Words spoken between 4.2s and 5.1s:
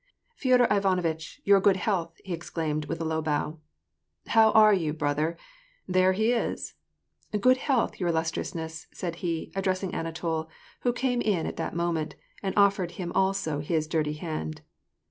How are you,